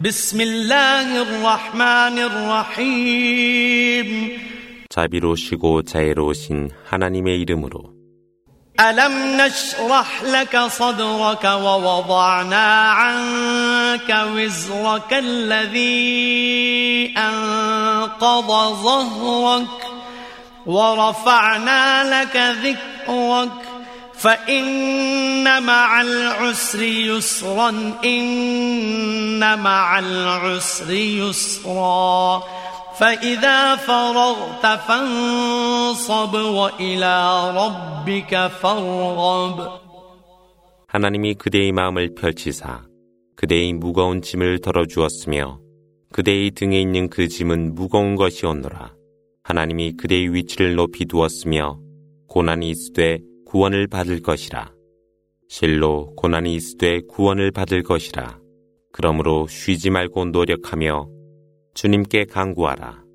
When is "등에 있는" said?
46.50-47.08